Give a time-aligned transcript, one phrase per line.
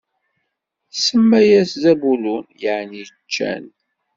[0.93, 3.63] Tsemma-yas Zabulun, yeɛni ccan.